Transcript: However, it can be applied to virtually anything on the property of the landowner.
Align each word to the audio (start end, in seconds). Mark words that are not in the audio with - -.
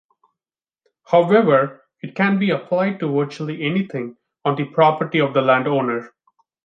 However, 1.05 1.85
it 2.01 2.15
can 2.15 2.39
be 2.39 2.49
applied 2.49 2.99
to 3.01 3.13
virtually 3.15 3.61
anything 3.63 4.17
on 4.43 4.55
the 4.55 4.65
property 4.65 5.21
of 5.21 5.35
the 5.35 5.43
landowner. 5.43 6.11